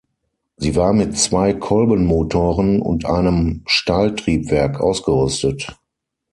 [0.57, 5.77] Sie war mit zwei Kolbenmotoren und einem Strahltriebwerk ausgerüstet.